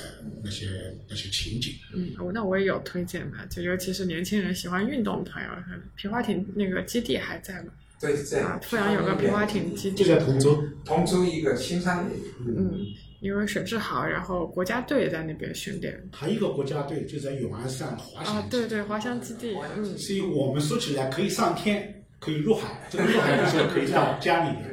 [0.44, 0.68] 那些
[1.10, 1.74] 那些情景。
[1.96, 5.50] 嗯，我那我也有推荐的，就尤其是年轻人喜欢运动的朋友，
[5.96, 7.70] 皮划艇那个基地还在吗？
[7.98, 12.06] 对，在啊，富阳有个皮划艇基就地，在同州，同州一个，青山。
[12.46, 12.86] 嗯，
[13.26, 16.00] 因为水质好，然后国家队也在那边训练。
[16.14, 24.66] 还有一个国家队就在永安山滑翔啊，对对，滑翔基地，嗯所以我们说起来可以上天，可以入海，这个入海的时候可以到家里面，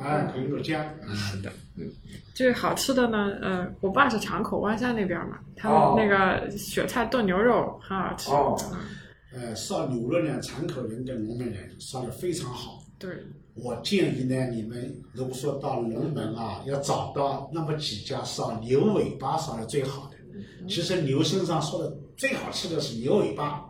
[0.00, 0.82] 啊，可以入江，
[1.12, 1.50] 是的，
[2.34, 8.30] 就是好吃的呢，呃，我爸是长口湾山那边嘛，他哦们那个雪菜炖牛肉很好吃。
[8.30, 8.78] 哦嗯
[9.30, 12.82] 呃，烧牛肉呢，长口人跟龙门人烧的非常好。
[12.98, 13.10] 对，
[13.62, 20.16] 我建议呢，你们如果说到龙门啊，要找到那么几家烧牛尾巴烧的最好的。
[20.68, 23.64] 其实牛身上烧的最好吃的是牛尾巴，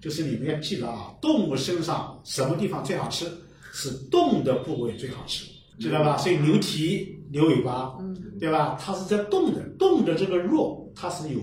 [0.00, 3.26] 就是你们要记得啊，动物身上什么地方最好吃？
[3.72, 5.46] 是动的部位最好吃，
[5.80, 6.18] 知道吧？
[6.18, 8.76] 所以牛蹄、牛尾巴，嗯对吧？
[8.78, 11.40] 它是在动的，动的这个肉它是有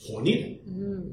[0.00, 0.48] 活力的。
[0.68, 1.04] 嗯，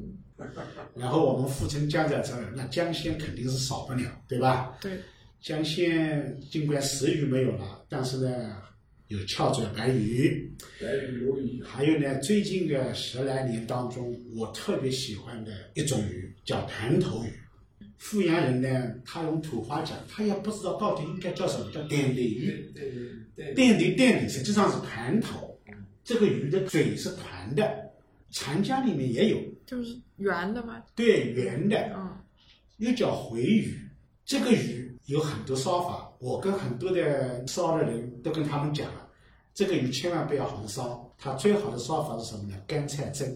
[0.96, 4.74] 然后我们富春江在这儿，那江鲜肯定是少不了，对吧？
[4.80, 4.98] 对，
[5.43, 8.56] 江鲜尽管石鱼没有了，但是呢，
[9.10, 17.29] 有翘嘴白鱼，白鱼、鲈鱼，还有呢，最近的十来年当中，我特别喜欢的一种鱼叫弹头鱼。
[17.97, 22.71] 富阳人呢，他用土话讲，他也不知道到底应该叫什么，叫点点鱼。
[22.73, 25.60] 对对对，垫底垫底实际上是盘头，
[26.06, 27.91] 这个鱼的嘴是团的，
[28.32, 30.82] 长江里面也有，就是圆的吗？
[30.95, 32.17] 对，圆的，嗯
[32.77, 33.77] 又叫回鱼。
[34.25, 39.10] 这个鱼有很多烧法，我跟很多的烧的人都跟他们讲了，
[39.54, 42.56] 这个鱼千万不要红烧，它最好的烧法是什么呢？
[42.66, 43.28] 干菜蒸，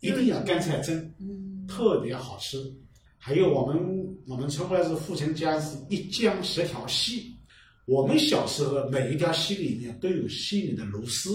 [0.00, 2.58] 一定要干菜蒸，嗯特别好吃。
[3.16, 7.36] 还有我们我们称为是富春江是一江十条溪，
[7.84, 11.30] 我们小时候每一条溪里面都有溪里的螺丝，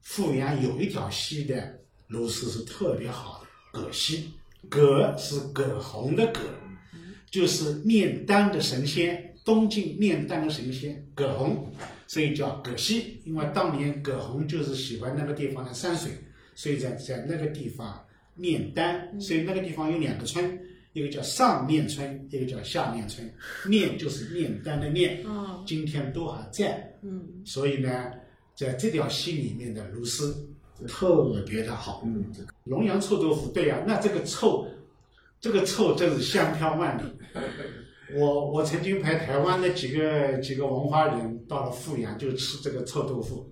[0.00, 1.72] 富阳有一条溪的
[2.08, 3.40] 螺丝是特别好
[3.72, 4.28] 的，葛溪，
[4.68, 6.40] 葛是葛洪的葛，
[7.30, 11.70] 就是炼丹的神仙，东晋炼丹的神仙葛洪，
[12.06, 16.10] 所以叫葛溪，因为当年葛洪就是喜欢那个地方的山水，
[16.54, 20.58] 所以在在那个地方炼丹，所以那个地方有两个村。
[20.92, 23.24] 一个叫上面村，一个叫下面村。
[23.64, 26.92] 炼就是炼丹的炼，哦今天都还在。
[27.02, 28.10] 嗯所以呢，
[28.56, 30.34] 在这条溪里面的芦丝
[30.88, 32.02] 特别的好。
[32.04, 34.66] 嗯，这个龙阳臭豆腐，对呀、那这个臭，
[35.40, 37.02] 这个臭真是香飘万里。
[38.14, 43.50] 我我曾经陪台湾的几个几个文化人到了富阳，就吃这个臭豆腐，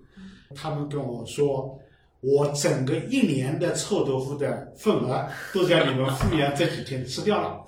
[0.53, 1.79] 他们跟我说，
[2.19, 7.65] 我整个一年的臭豆腐的份额都在你们富阳这几天吃掉了。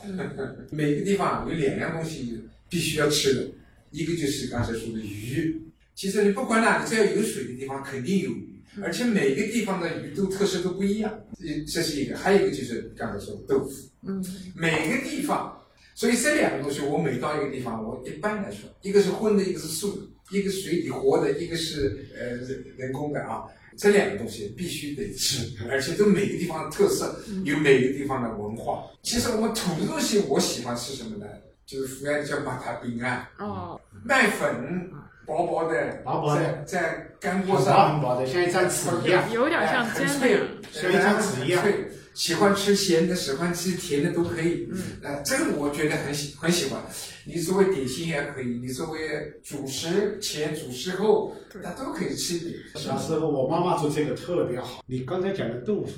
[0.70, 3.50] 每个地方有两样东西必须要吃的，
[3.92, 5.60] 一个就是刚才说的鱼。
[5.96, 8.30] 其实你不管哪里，只要有水的地方肯定有，
[8.84, 11.12] 而且每个地方的鱼都特色都不一样。
[11.40, 13.90] 这这是一个，还有一个就是刚才说的豆腐。
[14.04, 14.24] 嗯
[14.56, 15.60] 每个地方，
[15.96, 20.02] 所以这两个东西，我每到一个地方，我一般来说，一个是荤的，一个是素的，
[20.38, 23.44] 一个水里活的，一个是呃人人工的啊。
[23.78, 28.84] 这两个东西必须得吃，而且都每个地方的特色，有每个地方的文化。
[29.02, 31.26] 其实我们土的东西，我喜欢吃什么呢？
[31.66, 34.92] 就是福安叫马塔饼啊，哦麦粉
[35.26, 39.32] 薄薄的，薄薄的在在干锅上很薄的，像一张纸一样。
[39.32, 44.68] 有点像煎哎很脆饼，像一张纸一样对，喜欢吃咸的，喜欢吃甜的都可以。
[44.72, 46.82] 嗯，呃，这个我觉得很喜很喜欢。
[47.24, 49.00] 你作为点心也可以，你作为
[49.44, 52.56] 主食前、主食后，它都可以吃一点。
[52.76, 54.84] 小时候我妈妈做这个特别好。
[54.88, 55.92] 你刚才讲的豆腐，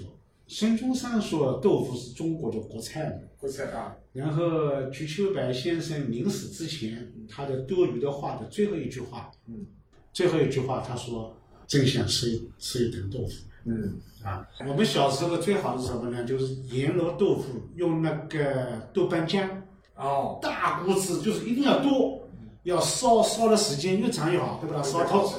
[0.47, 3.12] 孙中山说豆腐是中国的国菜嘛。
[3.39, 9.65] 国菜啊，然后瞿秋白先生临死之前，他的多余的话的最后一句话，嗯，
[10.13, 11.36] 最后一句话他说
[11.67, 13.34] ：“真想吃一吃一顿豆腐。”
[13.65, 16.23] 嗯，啊，我们小时候最好是什么呢？
[16.26, 19.49] 就是盐罗豆腐，用那个豆瓣酱，
[19.95, 22.21] 哦，大锅吃就是一定要多，
[22.63, 24.84] 要烧烧的时间越长越好，对不对？
[24.84, 25.34] 烧透。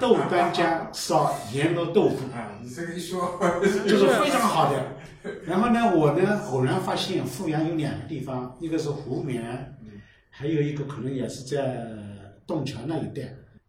[0.00, 3.38] 豆瓣酱烧盐螺豆腐，啊，你这个一说，
[3.86, 4.84] 就是非常好的。
[5.46, 9.74] 然后呢，我呢偶然发现富阳有两个地方，一个是湖面，
[10.30, 11.86] 还有一个可能也是在
[12.46, 13.22] 洞桥那一带，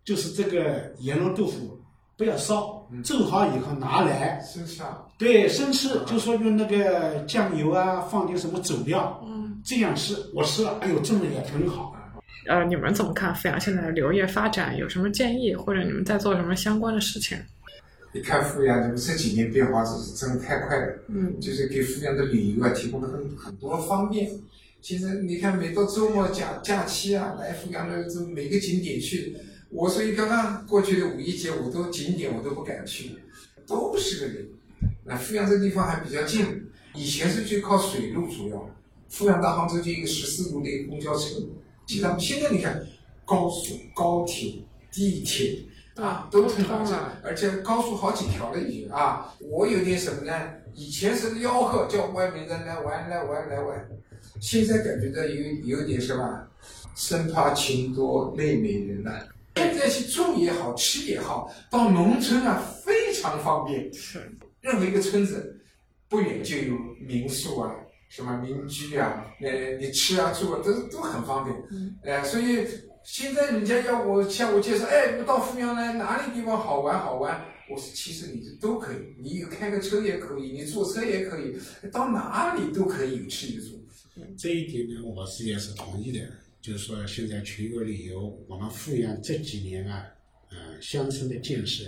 [0.04, 1.80] 就是这个盐螺豆腐
[2.18, 10.18] 不要烧，做好以后拿来，生吃啊对生吃，就说用那个酱油啊，放点什么佐料，嗯，这样吃。
[10.34, 11.96] 我吃了，哎呦，真的也很好。
[12.48, 14.78] 呃，你们怎么看富阳现在的旅游业发展？
[14.78, 17.38] 有什么建议，或者你们在做什么相关的事情？
[18.14, 21.00] 你看富阳，这几年变化是真的太快了。
[21.08, 24.32] 嗯就是给富阳的旅游啊提供了很很多方便。
[24.82, 29.36] 其实你看，每到周末假假期啊，来富阳的这每个景点去，
[29.70, 33.10] 我所以刚刚过去的五一节，我都景点我都不敢去，
[33.66, 34.46] 都是个人。
[35.04, 36.46] 那富阳这地方还比较近，
[36.94, 38.70] 以前是就靠水路主要，
[39.10, 41.40] 富阳到杭州就一个十四路的一个公交车，
[41.86, 42.86] 其他现在你看
[43.24, 44.56] 高速、高铁、
[44.92, 45.60] 地铁。
[45.96, 49.34] 啊，都通了而且高速好几条了已经啊。
[49.40, 50.34] 我有点什么呢？
[50.74, 53.90] 以前是吆喝叫外面人来玩来玩来玩，
[54.42, 56.48] 现在感觉到有有点什么，
[56.98, 59.22] 生怕情多累美人呐、
[59.56, 63.90] 现在去住也好，吃也好，到农村啊非常方便。
[63.94, 65.62] 是，任何一个村子
[66.10, 67.74] 不远就有民宿啊，
[68.16, 71.54] 什么民居啊，呃，你吃啊住啊都都很方便。
[71.70, 72.66] 嗯，呃，所以
[73.04, 77.44] 现在人家要我向我介绍，哎，我到富阳来，哪里地方好玩好玩？
[77.70, 81.58] 我说其实你都可以，你开个车也可以，你坐车也可以，
[81.92, 83.86] 到哪里都可以有吃有住。
[84.38, 86.26] 这一点呢，我是也是同意的。
[86.62, 90.06] 就是说，现在全国旅游，我们富阳这几年啊，
[90.50, 91.84] 呃，乡村的建设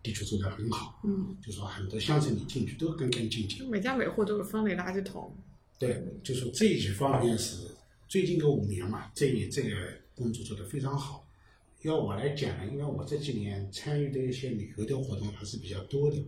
[0.00, 1.00] 的确做得很好。
[1.04, 3.68] 嗯，就说很多乡村你进去都干干净净。
[3.68, 5.36] 每家每户都有分类垃圾桶。
[5.78, 7.68] 对，就说这一方面是
[8.08, 9.70] 最近这五年嘛，这这个
[10.14, 11.28] 工作做得非常好。
[11.82, 16.26] 要我来讲呢，因为我这几年参与的一些旅游的活动还是比较多的，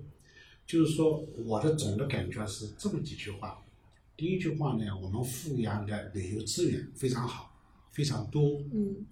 [0.66, 3.64] 就是说我的总的感觉是这么几句话。
[4.16, 7.56] 第一句话呢，我们富阳的旅游资源非常好，
[7.90, 8.62] 非常多。
[8.72, 9.06] 嗯。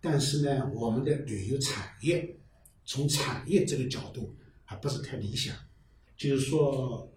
[0.00, 2.36] 但是呢，我们的旅游产业
[2.84, 5.56] 从产业这个角度还不是太理想，
[6.16, 7.10] 就是说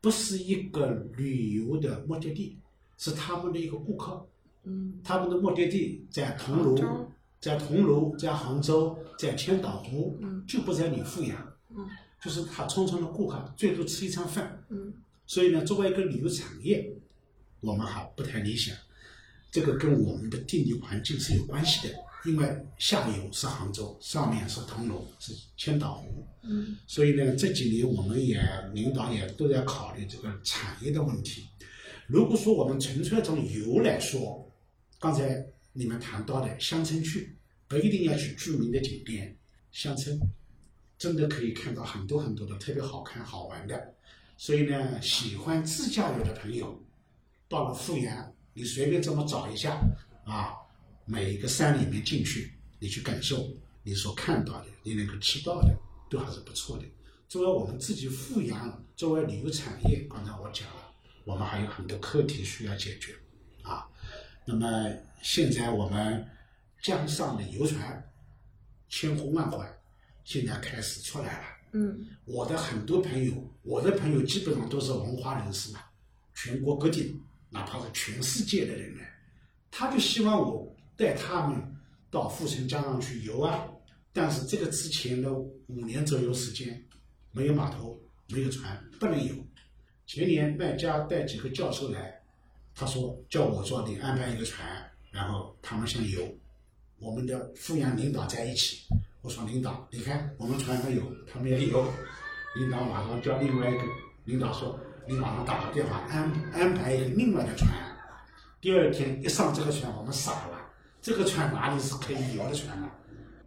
[0.00, 2.58] 不是一个旅游的目的地，
[2.96, 4.26] 是他们的一个顾客。
[4.64, 5.00] 嗯。
[5.02, 7.06] 他们的目的地在桐庐，
[7.40, 11.52] 在桐庐，在杭州，在千岛湖，就不在你富阳。
[11.70, 11.88] 嗯。
[12.22, 14.64] 就是他匆匆的顾客，最多吃一餐饭。
[14.68, 14.92] 嗯。
[15.26, 16.92] 所以呢，作为一个旅游产业，
[17.60, 18.74] 我们还不太理想。
[19.50, 21.94] 这个跟我们的地理环境是有关系的。
[22.26, 28.42] 因为下游是杭州，上面是桐庐，是千岛湖，嗯，所以呢，这几年我们也
[28.74, 31.46] 领导也都在考虑这个产业的问题。
[32.08, 34.44] 如果说我们纯粹从游来说，
[34.98, 37.36] 刚才你们谈到的乡村去，
[37.68, 39.36] 不一定要去著名的景点，
[39.70, 40.18] 乡村
[40.98, 43.94] 真的可以看到很多很多的特别好看好玩的。
[44.36, 46.82] 所以呢，喜欢自驾游的朋友，
[47.48, 49.80] 到了富阳，你随便这么找一下
[50.24, 50.54] 啊。
[51.08, 53.48] 每一个山里面进去，你去感受
[53.84, 55.72] 你所看到的，你能够吃到的，
[56.10, 56.84] 都还是不错的。
[57.28, 60.92] 作为我们自己富阳，作为旅游产业，刚才我讲了，
[61.24, 63.14] 我们还有很多课题需要解决
[63.62, 63.86] 啊。
[64.44, 64.92] 那么
[65.22, 66.28] 现在我们
[66.82, 68.04] 江上的游船
[68.88, 69.72] 千呼万唤，
[70.24, 71.46] 现在开始出来了。
[71.72, 75.80] 嗯，我的很多朋友，我的朋友基本上都是文化人士嘛，
[76.34, 79.02] 全国各地，哪怕是全世界的人呢，
[79.70, 80.75] 他就希望我。
[80.96, 81.76] 带他们
[82.10, 83.66] 到富城江上去游啊，
[84.12, 85.54] 但是这个之前的五
[85.84, 86.82] 年左右时间，
[87.32, 89.34] 没有码头，没有船，不能游。
[90.06, 92.20] 前年卖家带几个教授来，
[92.74, 94.66] 他说叫我说你安排一个船，
[95.10, 96.22] 然后他们想游，
[96.98, 98.86] 我们的富阳领导在一起。
[99.20, 101.84] 我说领导，你看我们船上有，他们也有。
[102.54, 103.82] 领导马上叫另外一个
[104.24, 107.68] 领导说，你马上打个电话安安排一个另外的船。
[108.62, 110.55] 第二天一上这个船，我们傻了。
[111.06, 112.90] 这个船哪里是可以游的船呢？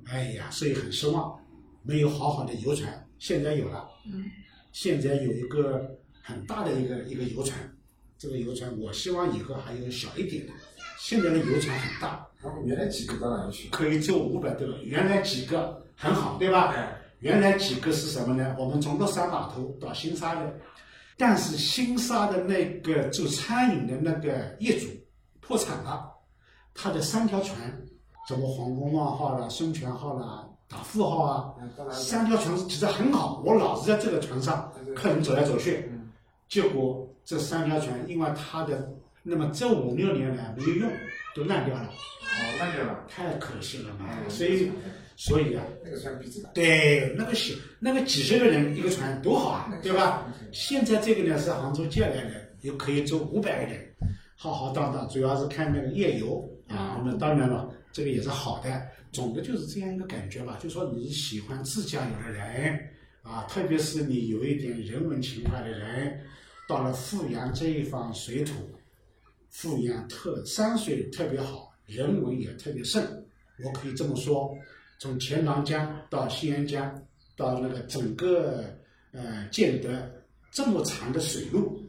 [0.06, 1.38] 哎呀，所以很失望，
[1.84, 3.06] 没有好好的游船。
[3.18, 4.24] 现在有了，嗯，
[4.72, 7.60] 现在有一个很大的一个一个游船，
[8.18, 10.54] 这个游船我希望以后还有小一点的。
[11.00, 12.26] 现在的游船很大，
[12.64, 13.68] 原来几个到哪里去？
[13.72, 14.82] 可以坐五百多个。
[14.82, 16.74] 原来几个很好，对吧？
[17.20, 18.56] 原来几个是什么呢？
[18.58, 20.58] 我们从乐山码头到新沙的，
[21.18, 24.88] 但是新沙的那个做餐饮的那个业主
[25.42, 26.16] 破产了。
[26.82, 27.60] 他的三条船，
[28.26, 31.54] 什么黄公望号啦、孙权号啦、打富号啊，
[31.92, 33.44] 三条船其实很好。
[33.46, 35.92] 我老是在这个船上，客人走来走去。
[36.48, 38.90] 结果这三条船因为他的，
[39.24, 40.90] 那么这五六年来没有用，
[41.36, 41.84] 都烂掉了。
[41.84, 44.06] 哦，烂掉了，太可惜了嘛。
[44.30, 44.72] 所以，
[45.18, 50.26] 所以啊，那个船比这个对，那个小那个几十个人一个船多好啊，对吧？
[50.54, 53.86] 现在这个呢是杭州借来的，又可以坐五百个人，
[54.38, 56.50] 浩浩荡荡，主要是看那个夜游。
[56.70, 58.88] 啊，那当然了，这个也是好的。
[59.12, 62.80] 总的就是这样一个感觉吧，就说你喜欢自驾游的人
[63.24, 66.20] 啊，特别是你有一点人文情怀的人，
[66.68, 68.54] 到了富阳这一方水土，
[69.50, 73.04] 富阳特山水特别好，人文也特别盛。
[73.64, 74.56] 我可以这么说，
[75.00, 77.04] 从钱塘江到西安江，
[77.36, 78.64] 到那个整个
[79.12, 79.90] 呃建德
[80.52, 81.82] 这么长的水路，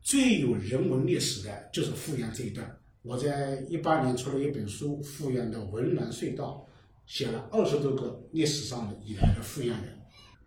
[0.00, 2.77] 最有人文历史的就是富阳这一段。
[3.08, 6.68] 我在一八年出了一本书《富阳的文澜隧道》，
[7.10, 9.98] 写了二十多个历史上的以来的富阳人，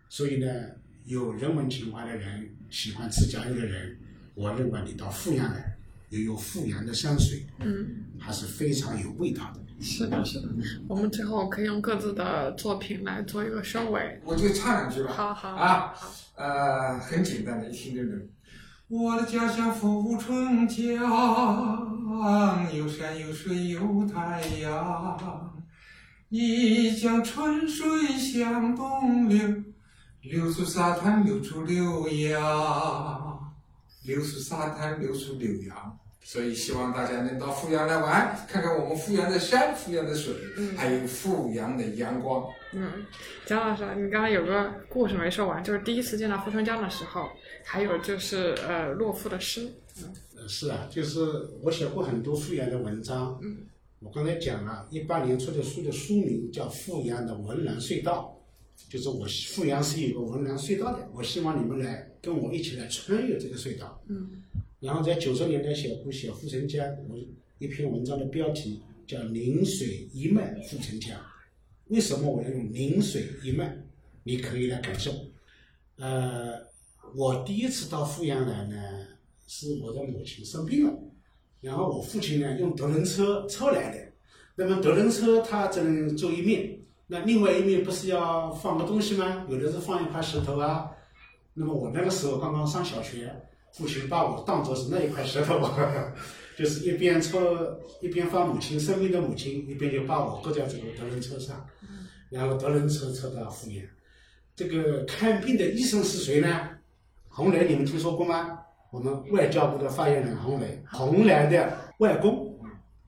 [0.08, 0.46] 所以呢，
[1.04, 3.98] 有人文情怀的人，喜欢自驾游的人，
[4.36, 5.76] 我认为你到富阳来，
[6.10, 9.60] 又有富阳的山水，嗯，还是非常有味道的。
[9.80, 10.48] 是的，是的。
[10.86, 14.20] 我们最后可以用各自的作品来做一个收尾。
[14.24, 15.12] 我就唱两句吧。
[15.12, 15.92] 好好啊，
[16.36, 18.24] 呃，很简单的，一听就能。
[18.94, 20.86] 我的家乡富春江，
[22.74, 25.50] 有山有水有太阳，
[26.28, 29.64] 一江春水向东流，
[30.20, 33.54] 流出沙滩流出浏阳，
[34.04, 35.98] 流出沙滩流出浏阳。
[36.24, 40.32] 所以希望大家能到富阳来玩，看看我们富阳的山、富阳的水，
[40.76, 42.48] 还有富阳的阳光。
[42.72, 43.04] 嗯，
[43.44, 47.28] 蒋老师，你刚刚有个故事没说完，就是第一次见到富春江的时候，
[47.64, 49.68] 还有就是呃洛夫的诗。
[50.00, 51.20] 嗯，是啊，就是
[51.60, 53.38] 我写过很多富阳的文章。
[53.42, 53.58] 嗯，
[53.98, 58.40] 我刚才讲了，一八年出的书的书名叫《富阳的文澜隧道》，
[58.90, 64.00] 就是我富阳是有个文澜隧道的，我希望你们来跟我一起来穿越这个隧道。
[64.08, 64.30] 嗯。
[64.82, 67.16] 然后在九十年代写过写富城江，我
[67.60, 71.16] 一篇文章的标题叫“临水一脉富城江”。
[71.86, 73.76] 为什么我要用“临水一脉”？
[74.24, 75.12] 你可以来感受。
[75.98, 76.58] 呃，
[77.14, 79.06] 我第一次到富阳来呢，
[79.46, 80.92] 是我的母亲生病了。
[81.60, 84.12] 然后我父亲呢用德轮车车来的，
[84.56, 86.76] 那么德轮车它只能坐一面，
[87.06, 89.46] 那另外一面不是要放个东西吗？
[89.48, 90.90] 有的是放一块石头啊。
[91.54, 93.32] 那么我那个时候刚刚上小学，
[93.72, 95.60] 父亲把我当作是那一块石头，
[96.58, 101.66] 就是一边车一边放母亲生病的母亲，一边就把我搁在这个德轮车上，
[102.28, 103.82] 然后德轮车车到阜阳。
[104.54, 106.68] 这个看病的医生是谁呢？
[107.28, 108.58] 洪雷，你们听说过吗？
[108.90, 112.54] 我们外交部的发言人洪雷，洪来的外公，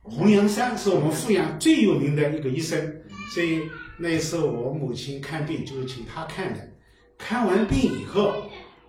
[0.03, 3.03] 洪阳山是我们阜阳最有名的一个医生，
[3.35, 3.61] 所以
[3.99, 6.61] 那一次我母亲看病就是请他看的。
[7.19, 8.33] 看完病以后，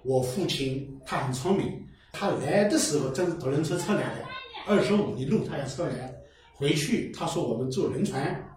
[0.05, 4.25] 我父亲他很聪明，他来的时候正是独轮车车来的，
[4.67, 6.13] 二十五里路他要车来，
[6.53, 8.47] 回去他说我们坐轮船，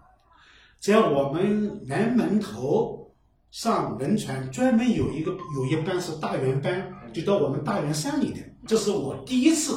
[0.79, 3.11] 在我们南门头
[3.51, 6.95] 上轮船，专门有一个有一班是大圆班。
[7.11, 9.73] 就到我们大元山里的，这是我第一次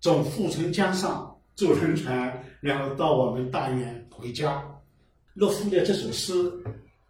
[0.00, 4.64] 从富城江上坐轮船，然后到我们大元回家。
[5.34, 6.32] 乐夫的这首诗，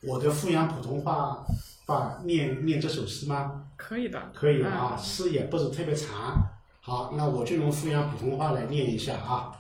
[0.03, 1.47] 我的富阳普通话
[1.87, 3.65] 把念念这首诗吗？
[3.77, 6.43] 可以的，可以啊，诗也不是特别长。
[6.81, 9.53] 好，那我就用阜阳普通话来念一下啊。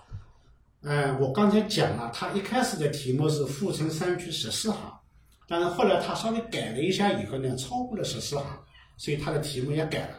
[0.82, 5.00] 嗯，我刚才讲了，他一开始的题目是富城山区十四行，
[5.48, 8.46] 但是后来他稍微改了一下以后呢，超过了十四行。
[8.96, 10.14] 所以他的题目也改了，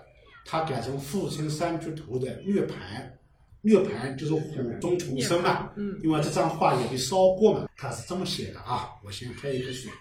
[0.46, 3.18] 他改成《富春山居图》的月盘，
[3.62, 5.70] 月盘就是火中重生嘛。
[5.76, 5.98] 嗯。
[6.04, 8.90] 因为这张画也被烧过嘛，他是这么写的啊。
[9.04, 9.92] 我先开一个水。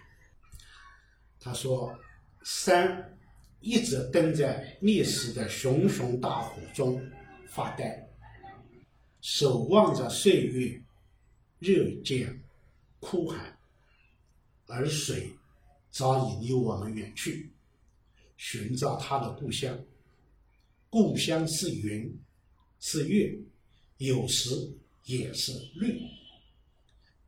[1.45, 1.95] 他说
[2.43, 3.19] ：“山
[3.61, 6.99] 一直蹲在历史的熊熊大火中
[7.47, 8.09] 发呆，
[9.21, 10.83] 守望着岁月
[11.59, 12.43] 日渐
[12.99, 13.59] 枯寒，
[14.69, 15.31] 而水
[15.91, 17.53] 早已离我们远去。”
[18.39, 19.79] 寻找他的故乡，
[20.89, 22.19] 故乡是云，
[22.81, 23.39] 是月，
[23.99, 24.51] 有时
[25.05, 26.01] 也是绿。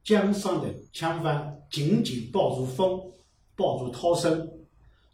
[0.02, 3.12] 江上的枪帆紧紧抱住风，
[3.56, 4.48] 抱住涛声，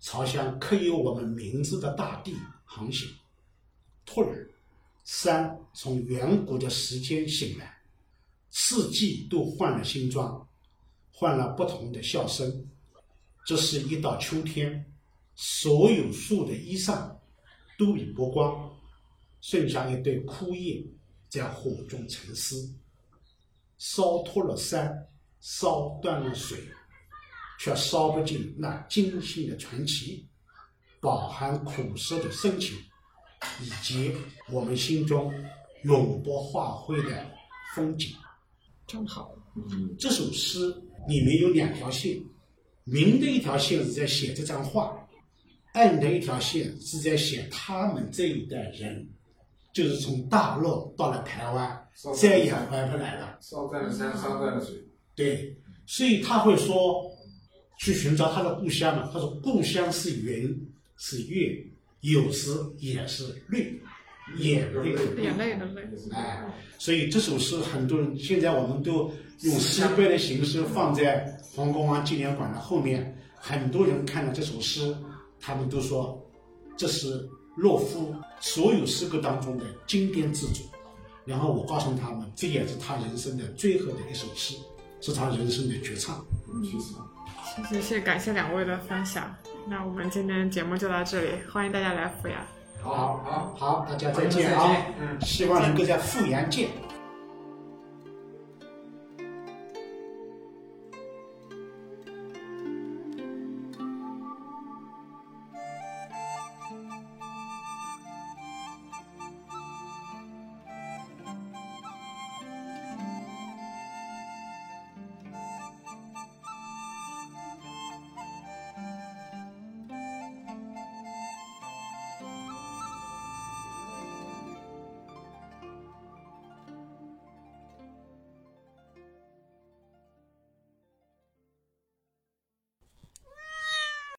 [0.01, 3.09] 朝向刻有我们名字的大地航行。
[4.05, 4.47] 突然，
[5.05, 7.79] 山从远古的时间醒来，
[8.51, 10.47] 四季都换了新装，
[11.11, 12.69] 换了不同的笑声。
[13.47, 14.85] 这是一到秋天。
[15.35, 17.11] 所有树的衣裳
[17.79, 18.71] 都已剥光，
[19.41, 20.85] 剩下一堆枯叶
[21.31, 22.71] 在火中沉思。
[23.79, 25.09] 烧脱了山，
[25.41, 26.59] 烧断了水，
[27.63, 30.27] 却烧不尽那惊心的传奇，
[31.01, 32.77] 饱含苦涩的深情，
[33.61, 34.13] 以及
[34.51, 35.33] 我们心中
[35.85, 37.25] 永不化灰的
[37.73, 38.11] 风景。
[38.85, 39.33] 真好。
[39.97, 40.75] 这首诗
[41.07, 42.21] 里面有两条线，
[42.83, 44.99] 明的一条线是在写这张画。
[45.75, 49.09] 暗的一条线是在写他们这一代人，
[49.73, 51.89] 就是从大陆到了台湾，
[52.21, 53.39] 再也回不来了。
[53.41, 54.75] 烧断了山，烧断了水。
[55.15, 55.57] 对，
[55.87, 57.09] 所以他会说，
[57.79, 59.09] 去寻找他的故乡嘛。
[59.13, 61.65] 他说，故乡是云，是月，
[62.01, 63.81] 有时也是泪，
[64.37, 65.83] 眼泪的眼泪的泪。
[66.13, 66.45] 哎，
[66.79, 69.11] 所以这首诗很多人现在我们都
[69.43, 74.95] 用诗碑的形式放在黄公望纪念馆的后面，很多人看了这首诗。
[75.45, 76.25] 他们都说，
[76.77, 80.65] 这是洛夫所有诗歌当中的经典之作。
[81.25, 84.55] 然后我告诉他们，这也是他人生的最后的一首诗，
[85.01, 86.25] 是他人生的绝唱。
[87.69, 89.35] 谢谢，感谢两位的分享。
[89.67, 92.39] 那我们今天节目就到这里，欢迎大家来阜阳。
[92.83, 94.77] 好好好，大家再见啊！
[94.99, 96.69] 嗯，希望能够在阜阳见。